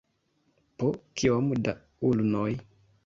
[0.83, 0.89] Po
[1.21, 1.75] kiom da
[2.11, 2.51] ulnoj?